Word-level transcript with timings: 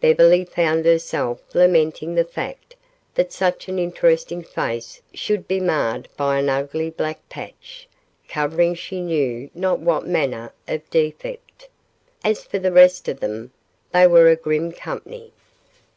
Beverly 0.00 0.44
found 0.44 0.84
herself 0.84 1.42
lamenting 1.56 2.14
the 2.14 2.22
fact 2.24 2.76
that 3.16 3.32
such 3.32 3.66
an 3.68 3.80
interesting 3.80 4.44
face 4.44 5.02
should 5.12 5.48
be 5.48 5.58
marred 5.58 6.06
by 6.16 6.38
an 6.38 6.48
ugly 6.48 6.88
black 6.88 7.18
patch, 7.28 7.88
covering 8.28 8.76
she 8.76 9.00
knew 9.00 9.50
not 9.56 9.80
what 9.80 10.06
manner 10.06 10.52
of 10.68 10.88
defect. 10.90 11.68
As 12.22 12.44
for 12.44 12.60
the 12.60 12.70
rest 12.70 13.08
of 13.08 13.18
them, 13.18 13.50
they 13.92 14.06
were 14.06 14.28
a 14.30 14.36
grim 14.36 14.70
company. 14.70 15.32